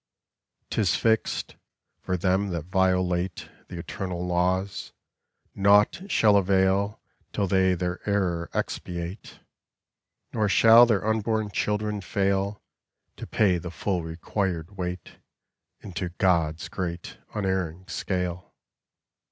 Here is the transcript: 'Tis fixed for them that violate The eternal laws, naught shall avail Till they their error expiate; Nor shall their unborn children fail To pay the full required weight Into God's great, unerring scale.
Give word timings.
'Tis 0.71 0.95
fixed 0.95 1.57
for 1.99 2.17
them 2.17 2.47
that 2.47 2.65
violate 2.65 3.49
The 3.67 3.77
eternal 3.77 4.25
laws, 4.25 4.93
naught 5.53 6.01
shall 6.09 6.37
avail 6.37 6.99
Till 7.33 7.45
they 7.45 7.75
their 7.75 7.99
error 8.09 8.49
expiate; 8.51 9.41
Nor 10.33 10.49
shall 10.49 10.87
their 10.87 11.05
unborn 11.07 11.51
children 11.51 12.01
fail 12.01 12.63
To 13.17 13.27
pay 13.27 13.59
the 13.59 13.69
full 13.69 14.01
required 14.01 14.75
weight 14.75 15.17
Into 15.81 16.09
God's 16.09 16.67
great, 16.67 17.19
unerring 17.35 17.87
scale. 17.87 18.55